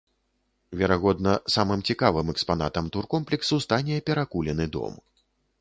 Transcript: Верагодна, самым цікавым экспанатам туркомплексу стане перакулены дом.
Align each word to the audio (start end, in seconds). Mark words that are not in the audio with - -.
Верагодна, 0.79 1.33
самым 1.57 1.83
цікавым 1.93 2.33
экспанатам 2.35 2.85
туркомплексу 2.97 3.63
стане 3.67 4.03
перакулены 4.09 4.65
дом. 4.79 4.93